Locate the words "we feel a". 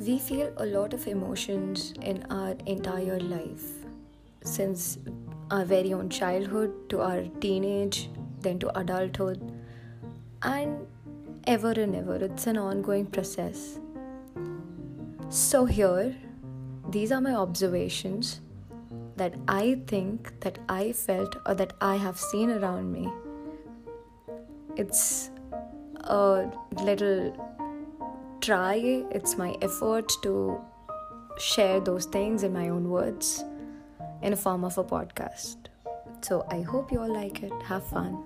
0.00-0.64